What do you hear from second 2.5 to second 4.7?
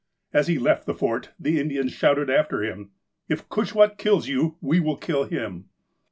him:" If Cushwaht kills you,